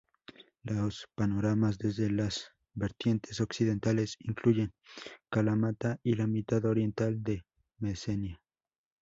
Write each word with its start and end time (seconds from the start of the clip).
Los 0.63 1.05
panoramas 1.13 1.77
desde 1.77 2.09
las 2.09 2.53
vertientes 2.73 3.39
occidentales 3.39 4.15
incluyen 4.17 4.73
Kalamata 5.29 5.99
y 6.01 6.15
la 6.15 6.25
mitad 6.25 6.65
oriental 6.65 7.21
de 7.21 7.43
Mesenia. 7.77 8.41